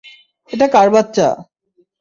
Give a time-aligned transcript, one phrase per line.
[0.49, 1.27] এটা কার বাচ্চা?